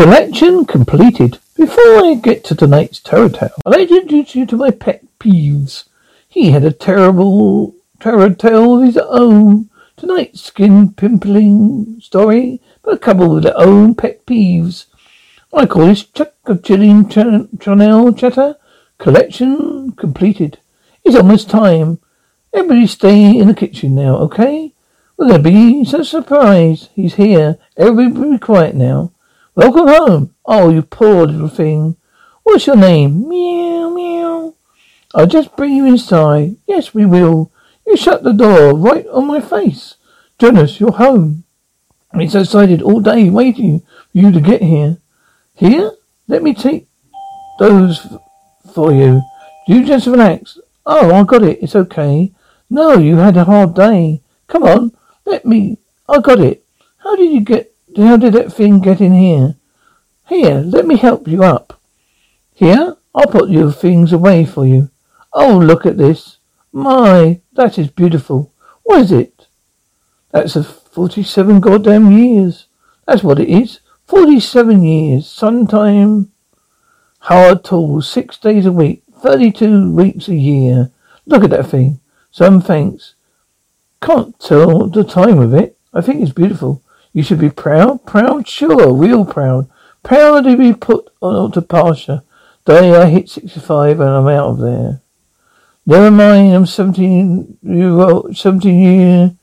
[0.00, 1.38] Collection completed.
[1.58, 5.04] Before I get to tonight's terror tale, I'd like to introduce you to my pet
[5.18, 5.84] peeves.
[6.26, 9.68] He had a terrible terror tale of his own.
[9.98, 14.86] Tonight's skin pimpling story, but a couple with their own pet peeves.
[15.52, 18.56] I call this Chuck of Chilling ch- Chanel Chatter.
[18.96, 20.60] Collection completed.
[21.04, 21.98] It's almost time.
[22.54, 24.72] Everybody stay in the kitchen now, okay?
[25.18, 26.88] Will there be a surprise?
[26.94, 27.58] He's here.
[27.76, 29.12] Everybody be quiet now.
[29.60, 30.34] Welcome home.
[30.46, 31.98] Oh, you poor little thing.
[32.44, 33.28] What's your name?
[33.28, 34.54] Meow, meow.
[35.14, 36.56] I'll just bring you inside.
[36.66, 37.52] Yes, we will.
[37.86, 39.96] You shut the door right on my face.
[40.38, 41.44] Jonas, you're home.
[42.10, 44.96] I've been so excited all day waiting for you to get here.
[45.52, 45.92] Here?
[46.26, 46.86] Let me take
[47.58, 48.18] those f-
[48.72, 49.20] for you.
[49.68, 50.58] You just relax.
[50.86, 51.58] Oh, I got it.
[51.60, 52.32] It's okay.
[52.70, 54.22] No, you had a hard day.
[54.46, 54.96] Come on.
[55.26, 55.76] Let me.
[56.08, 56.64] I got it.
[56.96, 59.56] How did you get how did that thing get in here?
[60.28, 61.80] Here, let me help you up.
[62.54, 62.96] Here?
[63.14, 64.90] I'll put your things away for you.
[65.32, 66.38] Oh, look at this.
[66.72, 68.52] My, that is beautiful.
[68.84, 69.46] What is it?
[70.30, 72.66] That's a 47 goddamn years.
[73.06, 73.80] That's what it is.
[74.06, 75.26] 47 years.
[75.28, 76.30] Sometime.
[77.20, 78.08] Hard tools.
[78.08, 79.02] Six days a week.
[79.20, 80.90] 32 weeks a year.
[81.26, 82.00] Look at that thing.
[82.30, 83.14] Some thanks.
[84.00, 85.76] Can't tell the time of it.
[85.92, 86.82] I think it's beautiful.
[87.12, 88.06] You should be proud?
[88.06, 88.46] Proud?
[88.46, 89.68] Sure, real proud.
[90.02, 92.22] Proud to be put on to pasture.
[92.64, 95.00] Day I hit 65 and I'm out of there.
[95.86, 99.34] Never mind, I'm 17 year old, 17 year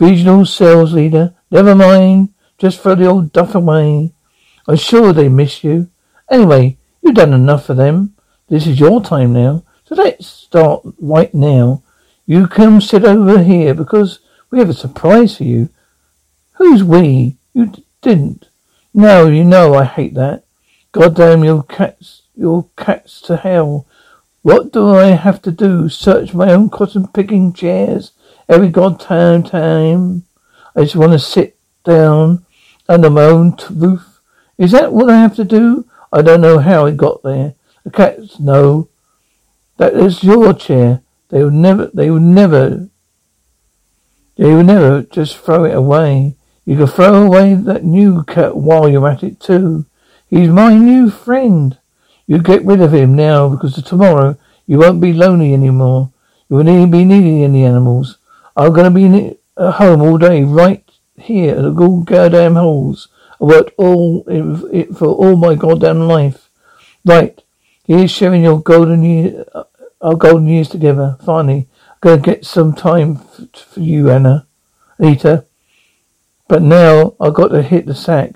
[0.00, 1.34] regional sales leader.
[1.50, 4.12] Never mind, just throw the old duff away.
[4.66, 5.88] I'm sure they miss you.
[6.30, 8.14] Anyway, you've done enough for them.
[8.48, 9.62] This is your time now.
[9.84, 11.82] So let's start right now.
[12.26, 15.68] You come sit over here because we have a surprise for you.
[16.54, 17.36] Who's we?
[17.54, 18.48] You d- didn't.
[18.94, 20.44] No, you know I hate that.
[20.92, 23.86] Goddamn your cats, your cats to hell.
[24.42, 25.88] What do I have to do?
[25.88, 28.12] Search my own cotton picking chairs
[28.48, 30.24] every goddamn time?
[30.76, 32.44] I just want to sit down
[32.88, 34.20] under my own t- roof.
[34.58, 35.86] Is that what I have to do?
[36.12, 37.54] I don't know how it got there.
[37.84, 38.88] The cats know.
[39.78, 41.02] That is your chair.
[41.30, 42.88] They will never, they will never,
[44.36, 46.36] they will never just throw it away.
[46.64, 49.86] You can throw away that new cat while you're at it too.
[50.28, 51.76] He's my new friend.
[52.26, 54.36] You get rid of him now because tomorrow
[54.66, 56.12] you won't be lonely anymore.
[56.48, 58.18] You won't even be needing any animals.
[58.56, 60.84] I'm gonna be ne- at home all day, right
[61.16, 63.08] here at the goddamn holes.
[63.40, 66.48] I worked all it for all my goddamn life.
[67.04, 67.42] Right,
[67.84, 69.64] here's sharing your golden year, uh,
[70.00, 71.16] our golden years together.
[71.24, 74.46] Finally, I'm gonna get some time for you, Anna,
[74.98, 75.44] Anita.
[76.52, 78.34] But now I've got to hit the sack.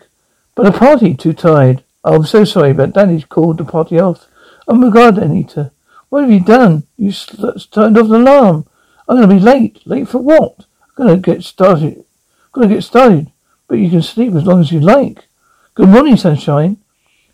[0.55, 1.85] But the party, too tired.
[2.03, 4.27] I'm so sorry, but Danny's called the party off.
[4.67, 5.71] Oh my God, Anita.
[6.09, 6.85] What have you done?
[6.97, 8.67] You sl- uh, turned off the alarm.
[9.07, 9.87] I'm going to be late.
[9.87, 10.65] Late for what?
[10.97, 11.99] I'm going to get started.
[11.99, 13.33] I'm going to get started.
[13.69, 15.27] But you can sleep as long as you like.
[15.75, 16.79] Good morning, sunshine.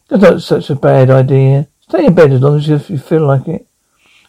[0.09, 1.69] That's not such a bad idea.
[1.82, 3.69] Stay in bed as long as you, you feel like it.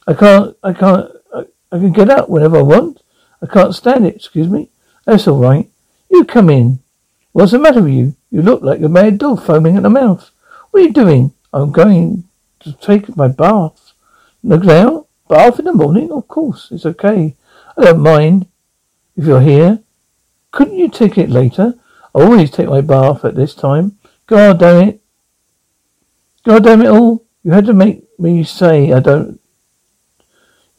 [0.06, 3.02] I can't, I can't, I, I can get up whenever I want.
[3.42, 4.70] I can't stand it, excuse me.
[5.06, 5.68] That's all right.
[6.14, 6.78] You come in.
[7.32, 8.16] What's the matter with you?
[8.30, 10.30] You look like a mad dog foaming at the mouth.
[10.70, 11.34] What are you doing?
[11.52, 12.26] I'm going
[12.60, 13.94] to take my bath.
[14.44, 15.08] Look now.
[15.28, 16.12] Bath in the morning?
[16.12, 16.68] Of course.
[16.70, 17.36] It's okay.
[17.76, 18.46] I don't mind
[19.18, 19.80] if you're here.
[20.52, 21.74] Couldn't you take it later?
[22.14, 23.98] I always take my bath at this time.
[24.28, 25.02] God damn it.
[26.44, 27.26] God damn it all.
[27.44, 29.40] You had to make me say I don't.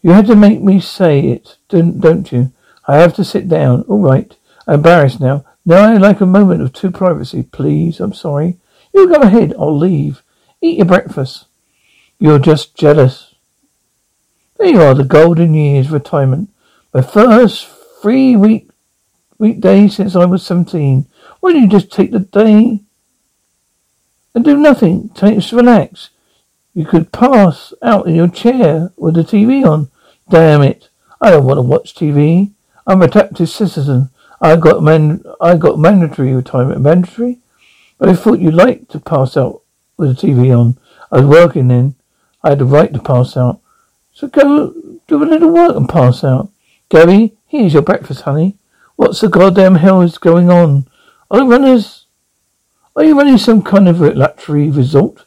[0.00, 2.52] You had to make me say it, don't, don't you?
[2.86, 3.82] I have to sit down.
[3.88, 4.32] All right.
[4.66, 5.44] Embarrassed now.
[5.66, 8.00] Now I'd like a moment of true privacy, please.
[8.00, 8.58] I'm sorry.
[8.92, 9.54] You go ahead.
[9.58, 10.22] I'll leave.
[10.60, 11.46] Eat your breakfast.
[12.18, 13.34] You're just jealous.
[14.58, 16.50] There you are, the golden years retirement.
[16.92, 17.66] My first
[18.00, 18.70] free week
[19.38, 21.06] weekday since I was seventeen.
[21.40, 22.80] Why don't you just take the day
[24.34, 25.10] and do nothing?
[25.14, 26.10] Just relax.
[26.72, 29.90] You could pass out in your chair with the TV on.
[30.30, 30.88] Damn it.
[31.20, 32.52] I don't want to watch TV.
[32.86, 34.10] I'm a protective citizen.
[34.40, 36.80] I got man I got mandatory retirement.
[36.80, 37.38] Mandatory?
[37.98, 39.62] But I thought you'd like to pass out
[39.96, 40.78] with the TV on.
[41.10, 41.94] I was working then.
[42.42, 43.60] I had the right to pass out.
[44.12, 44.74] So go
[45.06, 46.50] do a little work and pass out.
[46.88, 48.56] Gary, here's your breakfast, honey.
[48.96, 50.86] What's the goddamn hell is going on?
[51.30, 52.06] Are the runners?
[52.96, 55.24] Are you running some kind of luxury resort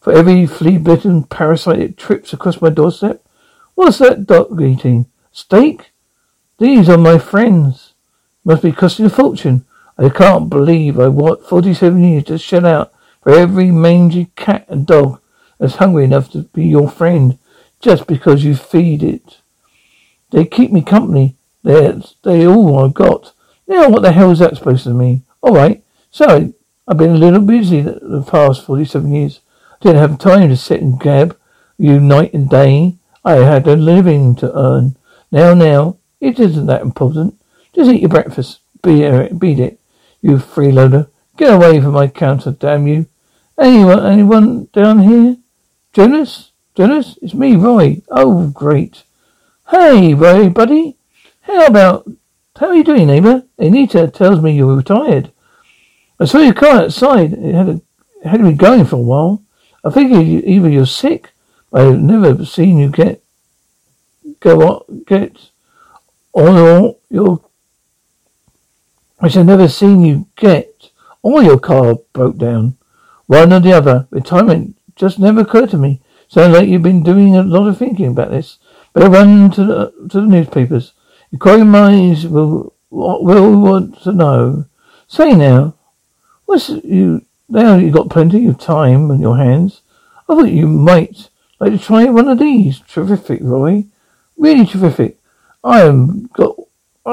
[0.00, 3.24] for every flea-bitten parasite that trips across my doorstep?
[3.74, 5.06] What's that dog eating?
[5.32, 5.92] Steak?
[6.58, 7.89] These are my friends.
[8.50, 9.64] Must be costing a fortune.
[9.96, 12.92] I can't believe I worked 47 years to shell out
[13.22, 15.20] for every mangy cat and dog
[15.60, 17.38] that's hungry enough to be your friend
[17.78, 19.38] just because you feed it.
[20.32, 21.36] They keep me company.
[21.62, 23.32] They're, they all I've got.
[23.68, 25.22] Now what the hell is that supposed to mean?
[25.44, 26.52] Alright, so
[26.88, 29.42] I've been a little busy the past 47 years.
[29.74, 31.38] I didn't have time to sit and gab
[31.78, 32.96] you night and day.
[33.24, 34.96] I had a living to earn.
[35.30, 37.39] Now, now, it isn't that important.
[37.80, 38.60] Just eat your breakfast.
[38.82, 39.80] Beat it, it,
[40.20, 41.08] you freeloader.
[41.38, 43.06] Get away from my counter, damn you.
[43.58, 45.38] Anyone, anyone down here?
[45.94, 46.52] Jonas?
[46.74, 47.18] Jonas?
[47.22, 48.02] It's me, Roy.
[48.10, 49.04] Oh, great.
[49.70, 50.98] Hey, Roy, buddy.
[51.40, 52.06] How about,
[52.56, 53.44] how are you doing, neighbour?
[53.56, 55.32] Anita tells me you're retired.
[56.18, 57.32] I saw your car outside.
[57.32, 57.80] It had, a,
[58.22, 59.42] it had been going for a while.
[59.82, 61.32] I figured either you're sick
[61.72, 63.22] I've never seen you get
[64.40, 65.36] go on get
[66.34, 67.49] on your your
[69.20, 70.90] which I've never seen you get
[71.22, 72.76] or your car broke down.
[73.26, 74.08] One or the other.
[74.10, 76.00] Retirement just never occurred to me.
[76.28, 78.58] Sounds like you've been doing a lot of thinking about this.
[78.92, 80.92] Better run to the to the newspapers.
[81.32, 84.66] Inquiring minds will will want to know.
[85.06, 85.74] Say now,
[86.46, 89.82] what's you now you got plenty of time on your hands.
[90.28, 91.28] I thought you might
[91.58, 92.80] like to try one of these.
[92.80, 93.84] Terrific, Roy.
[94.36, 95.18] Really terrific.
[95.62, 96.56] I am got,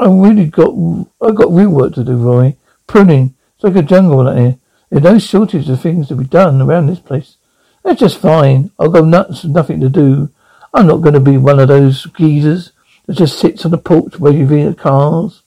[0.04, 0.74] I really got,
[1.20, 2.56] I got real work to do, Roy.
[2.86, 3.34] Pruning.
[3.54, 4.58] It's like a jungle out here.
[4.90, 7.36] There's no shortage of things to be done around this place.
[7.82, 8.70] That's just fine.
[8.78, 10.30] I'll go nuts with nothing to do.
[10.72, 12.72] I'm not going to be one of those geezers
[13.06, 15.42] that just sits on the porch waving at cars.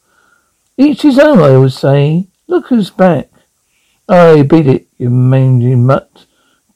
[0.77, 2.27] Each his own, I always say.
[2.47, 3.29] Look who's back.
[4.09, 6.25] I beat it, you mangy mutt.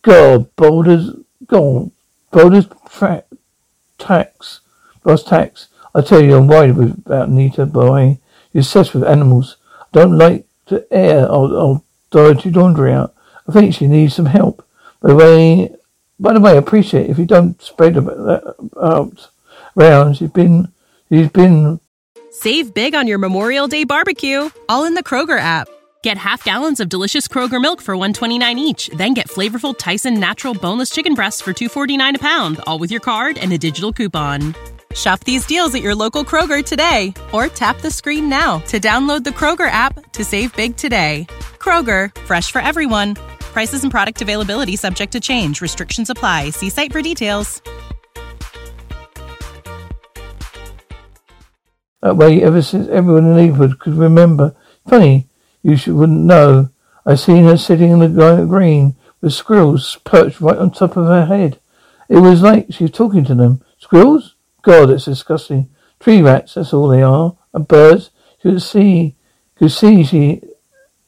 [0.01, 1.12] God, boulders,
[1.48, 1.92] gone.
[2.31, 2.68] Boulder's
[3.98, 4.60] tax.
[5.04, 5.68] Boss tax.
[5.96, 8.20] I tell you, I'm worried about Nita, boy.
[8.52, 9.56] You're obsessed with animals.
[9.82, 11.82] I don't like to air old, old
[12.12, 13.14] dirty laundry out.
[13.48, 14.68] I think she needs some help.
[15.00, 15.74] By the way,
[16.20, 19.30] by the way, I appreciate if you don't spread that um, out
[19.78, 20.18] around.
[20.18, 20.68] She's been,
[21.10, 21.80] she's been.
[22.32, 25.70] Save big on your Memorial Day barbecue, all in the Kroger app.
[26.04, 30.54] Get half gallons of delicious Kroger milk for 129 each, then get flavorful Tyson natural
[30.54, 34.54] boneless chicken breasts for 249 a pound, all with your card and a digital coupon.
[34.96, 39.24] Shop these deals at your local Kroger today or tap the screen now to download
[39.24, 41.28] the Kroger app to save big today.
[41.60, 43.16] Kroger, fresh for everyone.
[43.40, 45.62] Prices and product availability subject to change.
[45.62, 46.52] Restrictions apply.
[46.52, 47.62] See site for details.
[52.02, 54.56] Uh, that way, ever since everyone in the could remember.
[54.88, 55.28] Funny,
[55.64, 56.70] you should, wouldn't know.
[57.06, 61.26] I seen her sitting in the green with squirrels perched right on top of her
[61.26, 61.60] head.
[62.08, 63.64] It was like she was talking to them.
[63.80, 64.35] Squirrels?
[64.66, 65.70] God, it's disgusting.
[66.00, 67.38] Tree rats, that's all they are.
[67.54, 68.10] And birds.
[68.42, 69.14] You could see, you
[69.60, 70.42] could see, she,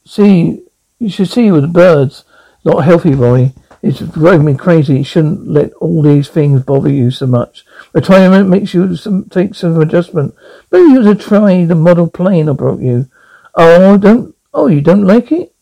[0.06, 0.64] see,
[1.00, 2.24] you should see with birds.
[2.64, 3.54] Not healthy, boy.
[3.82, 5.00] It's driving me crazy.
[5.00, 7.66] You shouldn't let all these things bother you so much.
[7.94, 10.36] We're trying you some, take some adjustment.
[10.72, 13.10] Maybe you should try the model plane I brought you.
[13.56, 15.54] Oh, don't Oh, you don't like it?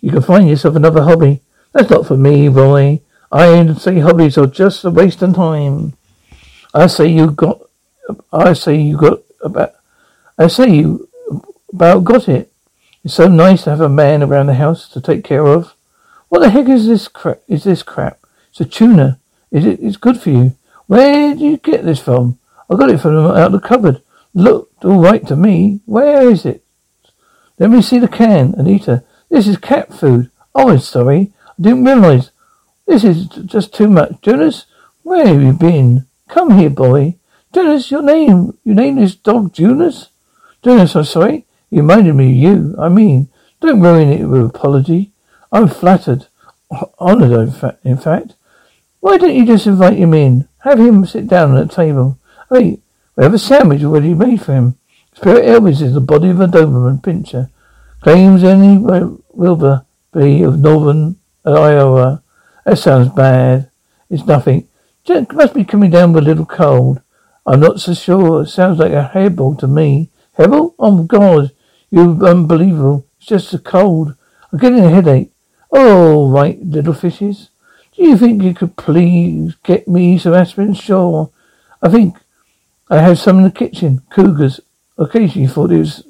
[0.00, 1.40] You can find yourself another hobby.
[1.72, 3.00] That's not for me, Roy.
[3.32, 5.94] I say hobbies are just a waste of time.
[6.74, 7.60] I say you got,
[8.32, 9.74] I say you got about,
[10.36, 11.08] I say you
[11.72, 12.52] about got it.
[13.04, 15.74] It's so nice to have a man around the house to take care of.
[16.28, 17.42] What the heck is this crap?
[17.46, 18.18] Is this crap?
[18.50, 19.20] It's a tuna.
[19.52, 19.78] Is it?
[19.80, 20.56] It's good for you.
[20.88, 22.38] Where did you get this from?
[22.68, 24.02] I got it from out the cupboard.
[24.34, 25.80] Looked all right to me.
[25.86, 26.64] Where is it?
[27.58, 29.04] Let me see the can, Anita.
[29.30, 30.30] This is cat food.
[30.54, 31.32] Oh, I'm sorry.
[31.46, 32.32] I didn't realize.
[32.86, 34.20] This is just too much.
[34.22, 34.66] Jonas,
[35.02, 36.06] where have you been?
[36.28, 37.16] Come here, boy.
[37.54, 40.08] Jonas, your name, your name is dog Jonas?
[40.62, 41.46] Jonas, I'm sorry.
[41.70, 42.74] He reminded me of you.
[42.78, 43.28] I mean,
[43.60, 45.12] don't ruin it with apology.
[45.52, 46.26] I'm flattered.
[46.98, 47.54] Honoured,
[47.84, 48.34] in fact.
[49.00, 50.48] Why don't you just invite him in?
[50.60, 52.18] Have him sit down at the table.
[52.50, 52.80] Wait,
[53.16, 54.76] we have a sandwich already made for him.
[55.14, 57.50] Spirit Elvis is the body of a Doberman pinscher.
[58.00, 62.22] Claims any Wilbur be of northern Iowa.
[62.64, 63.70] That sounds bad.
[64.10, 64.66] It's nothing.
[65.04, 67.02] Just must be coming down with a little cold.
[67.46, 68.42] I'm not so sure.
[68.42, 70.08] It sounds like a hairball to me.
[70.38, 70.74] Hairball?
[70.78, 71.52] Oh God,
[71.90, 73.06] You're unbelievable.
[73.18, 74.14] It's just a cold.
[74.50, 75.30] I'm getting a headache.
[75.70, 77.50] Oh, right, little fishes.
[77.94, 80.72] Do you think you could please get me some aspirin?
[80.72, 81.30] Sure.
[81.82, 82.16] I think
[82.88, 84.02] I have some in the kitchen.
[84.08, 84.60] Cougars
[84.96, 86.02] occasionally thought it was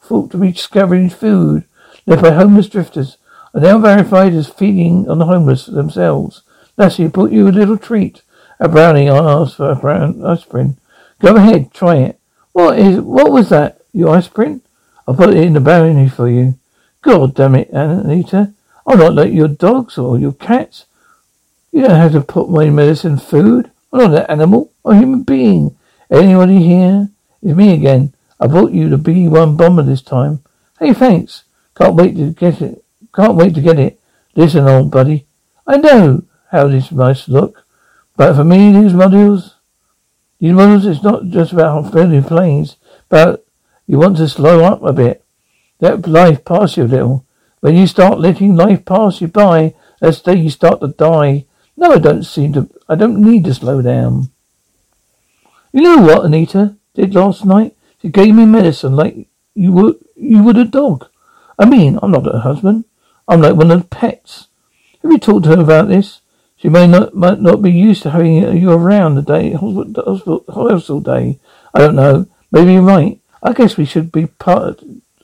[0.00, 1.64] thought to be scavenging food
[2.06, 3.18] left by homeless drifters
[3.52, 6.42] are now verified as feeding on the homeless themselves.
[6.78, 8.22] Lassie brought you a little treat.
[8.60, 10.76] A brownie I asked for a brown aspirin.
[11.20, 12.20] Go ahead, try it.
[12.52, 13.80] What is what was that?
[13.92, 14.62] Your aspirin?
[15.06, 16.58] I'll put it in the brownie for you.
[17.02, 18.52] God damn it, Anita.
[18.86, 20.86] I'm not like your dogs or your cats.
[21.72, 23.70] You don't have to put my medicine food.
[23.92, 24.72] I'm not an animal.
[24.84, 25.76] I'm a human being.
[26.10, 27.08] Anybody here?
[27.42, 28.14] It's me again.
[28.40, 30.42] I brought you the B-1 bomber this time.
[30.78, 31.44] Hey, thanks.
[31.76, 32.82] Can't wait to get it.
[33.14, 34.00] Can't wait to get it.
[34.34, 35.26] Listen, old buddy.
[35.66, 37.64] I know how this must look,
[38.18, 39.54] but for me, these models,
[40.40, 42.76] these models, it's not just about building planes,
[43.08, 43.46] but
[43.86, 45.24] you want to slow up a bit.
[45.80, 47.24] Let life pass you a little.
[47.60, 51.46] When you start letting life pass you by, that's day you start to die.
[51.76, 52.68] No, I don't seem to.
[52.88, 54.30] I don't need to slow down.
[55.72, 57.76] You know what Anita did last night?
[58.02, 61.06] She gave me medicine like you would you would a dog.
[61.56, 62.84] I mean, I'm not her husband.
[63.28, 64.48] I'm like one of the pets.
[65.02, 66.20] Have you talked to her about this?
[66.58, 71.38] She may not might not be used to having you around the day hospital, day.
[71.72, 72.26] I don't know.
[72.50, 73.20] Maybe you're right.
[73.42, 74.82] I guess we should be part.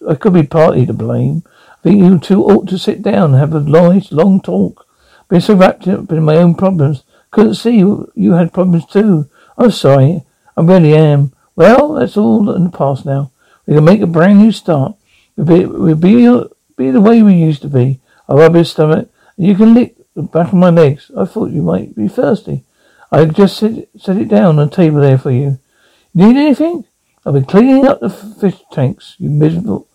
[0.08, 1.42] I could be partly to blame.
[1.46, 4.86] I think you two ought to sit down and have a nice long talk.
[5.28, 7.02] Been so wrapped up in my own problems.
[7.32, 9.28] Couldn't see you, you had problems too.
[9.58, 10.22] I'm sorry.
[10.56, 11.32] I really am.
[11.56, 13.32] Well, that's all in the past now.
[13.66, 14.94] We can make a brand new start.
[15.36, 18.00] We'll be, we'll be, be the way we used to be.
[18.28, 21.10] I'll rub your stomach, and you can lick the back of my legs.
[21.16, 22.64] I thought you might be thirsty.
[23.10, 25.58] I just set, set it down on the table there for you.
[26.14, 26.84] Need anything?
[27.26, 29.16] I've been cleaning up the fish tanks.
[29.18, 29.88] You miserable.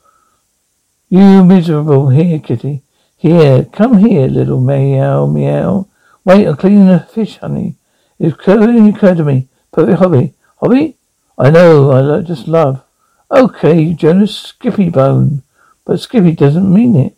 [1.10, 2.10] You miserable.
[2.10, 2.84] Here, kitty.
[3.18, 3.66] Here.
[3.66, 5.88] Come here, little meow, meow.
[6.24, 7.76] Wait, I'm cleaning the fish, honey.
[8.20, 9.48] It occurred to me.
[9.72, 10.34] Perfect hobby.
[10.58, 10.96] Hobby?
[11.38, 12.84] I know, I just love.
[13.32, 15.44] Okay, Jonas Skippy Bone.
[15.86, 17.16] But Skippy doesn't mean it.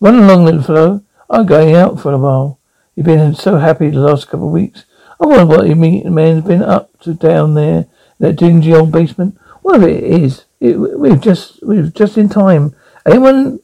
[0.00, 1.02] Run along, little fellow.
[1.30, 2.58] I'm going out for a while.
[2.94, 4.84] You've been so happy the last couple of weeks.
[5.20, 7.86] I wonder what the man's been up to down there,
[8.18, 9.38] that dingy old basement.
[9.62, 12.74] Whatever it is, it, we've just we've just in time.
[13.04, 13.60] Anyone,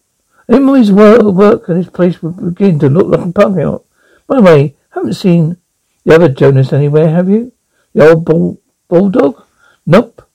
[0.48, 3.80] anybody's work, work at this place would begin to look like a parking.
[4.26, 5.56] By the way, haven't seen
[6.04, 7.52] the other Jonas anywhere, have you?
[7.94, 9.42] The old bull, bulldog?
[9.86, 10.28] Nope.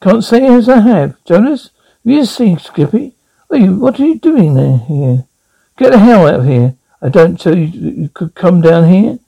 [0.00, 1.22] Can't say as I have.
[1.24, 1.70] Jonas,
[2.04, 3.14] have you seen Skippy?
[3.50, 5.26] You, what are you doing there here?
[5.76, 6.76] Get the hell out of here.
[7.02, 9.18] I don't tell you you could come down here.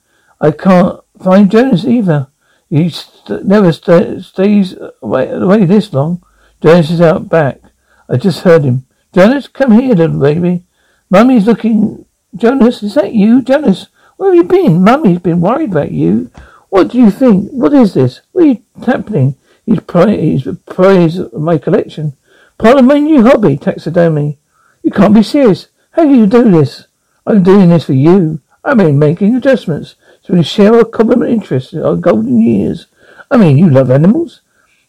[0.41, 2.29] I can't find Jonas either.
[2.71, 6.23] He st- never st- stays away, away this long.
[6.63, 7.61] Jonas is out back.
[8.09, 8.87] I just heard him.
[9.13, 10.65] Jonas, come here, little baby.
[11.11, 12.05] Mummy's looking.
[12.35, 13.43] Jonas, is that you?
[13.43, 14.83] Jonas, where have you been?
[14.83, 16.31] Mummy's been worried about you.
[16.69, 17.51] What do you think?
[17.51, 18.21] What is this?
[18.33, 19.37] What is happening?
[19.65, 22.17] He's praise, he's praise my collection.
[22.59, 24.39] Part of my new hobby, taxidermy.
[24.83, 25.69] You can't be serious.
[25.97, 26.89] How do you do this?
[27.27, 28.43] I'm doing this for you.
[28.63, 32.87] I mean, making adjustments so we share our common interests in our golden years.
[33.31, 34.43] I mean, you love animals.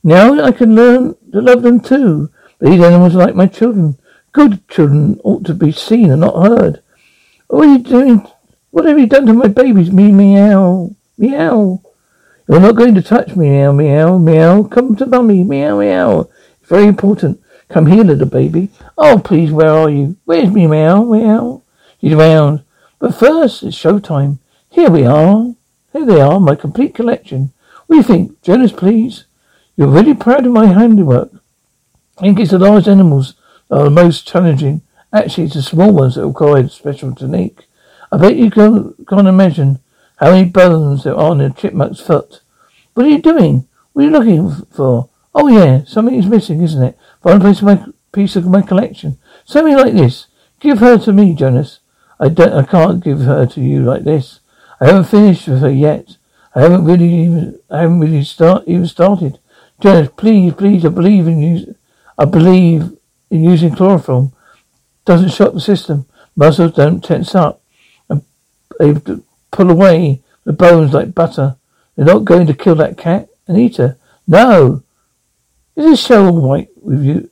[0.04, 2.30] Now I can learn to love them too.
[2.60, 3.98] These animals are like my children.
[4.34, 6.82] Good children ought to be seen and not heard.
[7.48, 8.28] What are you doing?
[8.72, 9.92] What have you done to my babies?
[9.92, 10.94] Me meow.
[11.18, 11.82] Meow.
[12.50, 14.64] You're not going to touch me, meow, meow, meow.
[14.64, 16.30] Come to mummy, meow, meow.
[16.60, 17.42] It's very important.
[17.70, 18.70] Come here, little baby.
[18.98, 20.16] Oh, please, where are you?
[20.26, 21.62] Where's me, meow, meow?
[22.00, 22.64] She's around.
[23.00, 24.40] But first, it's showtime.
[24.70, 25.54] Here we are.
[25.92, 27.52] Here they are, my complete collection.
[27.86, 28.42] What do you think?
[28.42, 29.26] Jonas, please.
[29.76, 31.32] You're really proud of my handiwork.
[32.18, 33.36] I think it's the large animals
[33.70, 34.82] that are the most challenging.
[35.12, 37.66] Actually, it's the small ones that require special technique.
[38.12, 39.80] I bet you can, can't imagine
[40.18, 42.42] how many bones there are on a chipmunk's foot?
[42.94, 43.68] What are you doing?
[43.94, 45.10] What are you looking for?
[45.36, 46.98] Oh yeah, something is missing, isn't it?
[47.22, 49.18] Find a piece of my piece of my collection.
[49.46, 50.28] Something like this.
[50.60, 51.80] Give her to me, Jonas.
[52.20, 52.54] I don't.
[52.54, 54.40] I can't give her to you like this.
[54.80, 56.18] I haven't finished with her yet.
[56.56, 57.60] I haven't really even.
[57.70, 59.40] I haven't really start even started.
[59.80, 60.86] Jonas, please, please.
[60.86, 61.76] I believe in you.
[62.18, 62.98] I believe
[63.30, 64.34] in using chloroform.
[65.06, 66.06] Doesn't shock the system.
[66.36, 67.62] Muscles don't tense up.
[68.10, 68.24] And
[68.80, 68.94] they
[69.52, 71.56] pull away the bones like butter.
[71.96, 73.98] They're not going to kill that cat and eat her.
[74.28, 74.84] No.
[75.78, 77.30] Is this show all right with you?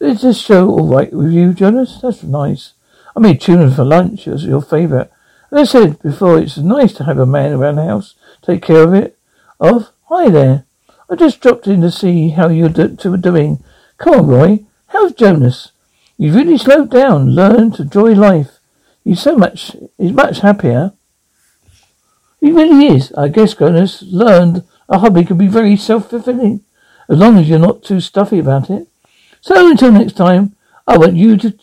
[0.00, 1.98] Is this show all right with you, Jonas?
[2.00, 2.72] That's nice.
[3.14, 4.26] I made tuna for lunch.
[4.26, 5.10] It was your favourite.
[5.50, 8.14] As I said before, it's nice to have a man around the house.
[8.40, 9.18] Take care of it.
[9.60, 9.90] Of?
[10.04, 10.64] Hi there.
[11.10, 13.62] I just dropped in to see how you two were doing.
[13.98, 14.64] Come on, Roy.
[14.86, 15.72] How's Jonas?
[16.16, 17.34] You've really slowed down.
[17.34, 18.60] Learn to enjoy life.
[19.04, 20.94] He's so much, he's much happier.
[22.40, 23.12] He really is.
[23.12, 26.64] I guess Jonas learned a hobby can be very self-fulfilling,
[27.12, 28.88] as long as you're not too stuffy about it.
[29.42, 31.54] So until next time, I want you to,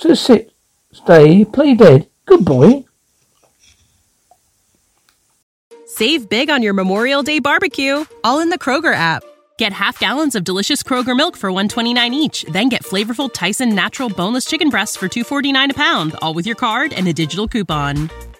[0.00, 0.52] to sit,
[0.92, 2.08] stay, play dead.
[2.26, 2.84] Good boy.
[5.86, 9.22] Save big on your Memorial Day barbecue, all in the Kroger app.
[9.56, 14.10] Get half gallons of delicious Kroger milk for 129 each, then get flavorful Tyson natural
[14.10, 18.10] boneless chicken breasts for 249 a pound, all with your card and a digital coupon.